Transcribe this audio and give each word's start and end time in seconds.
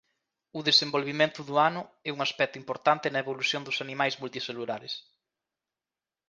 O 0.57 0.59
desenvolvemento 0.69 1.39
do 1.47 1.55
ano 1.69 1.83
é 2.09 2.11
un 2.15 2.19
aspecto 2.27 2.55
importante 2.63 3.11
na 3.11 3.23
evolución 3.23 3.61
dos 3.67 3.81
animais 3.85 4.17
multicelulares. 4.21 4.93